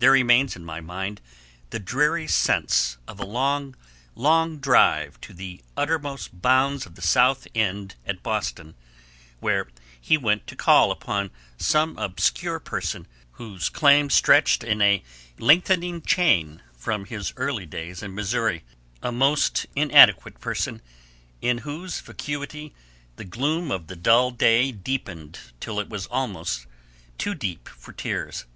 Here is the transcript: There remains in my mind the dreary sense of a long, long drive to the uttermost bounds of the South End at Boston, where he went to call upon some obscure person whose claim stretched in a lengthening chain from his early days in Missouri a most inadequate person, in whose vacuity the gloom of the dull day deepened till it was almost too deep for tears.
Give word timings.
There 0.00 0.10
remains 0.10 0.56
in 0.56 0.64
my 0.64 0.80
mind 0.80 1.20
the 1.70 1.78
dreary 1.78 2.26
sense 2.26 2.98
of 3.06 3.20
a 3.20 3.24
long, 3.24 3.76
long 4.16 4.58
drive 4.58 5.20
to 5.20 5.32
the 5.32 5.62
uttermost 5.76 6.42
bounds 6.42 6.86
of 6.86 6.96
the 6.96 7.02
South 7.02 7.46
End 7.54 7.94
at 8.04 8.20
Boston, 8.24 8.74
where 9.38 9.68
he 10.00 10.16
went 10.18 10.48
to 10.48 10.56
call 10.56 10.90
upon 10.90 11.30
some 11.56 11.96
obscure 11.98 12.58
person 12.58 13.06
whose 13.34 13.68
claim 13.68 14.10
stretched 14.10 14.64
in 14.64 14.82
a 14.82 15.04
lengthening 15.38 16.02
chain 16.02 16.60
from 16.76 17.04
his 17.04 17.32
early 17.36 17.64
days 17.64 18.02
in 18.02 18.12
Missouri 18.12 18.64
a 19.04 19.12
most 19.12 19.66
inadequate 19.76 20.40
person, 20.40 20.82
in 21.40 21.58
whose 21.58 22.00
vacuity 22.00 22.74
the 23.14 23.24
gloom 23.24 23.70
of 23.70 23.86
the 23.86 23.94
dull 23.94 24.32
day 24.32 24.72
deepened 24.72 25.38
till 25.60 25.78
it 25.78 25.88
was 25.88 26.06
almost 26.06 26.66
too 27.18 27.36
deep 27.36 27.68
for 27.68 27.92
tears. 27.92 28.46